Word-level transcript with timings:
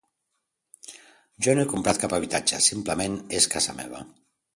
Jo 1.47 1.53
no 1.59 1.63
he 1.63 1.69
comprat 1.73 1.99
cap 2.05 2.15
habitatge, 2.17 2.61
simplement 2.69 3.19
és 3.41 3.49
casa 3.53 3.77
meva. 3.83 4.03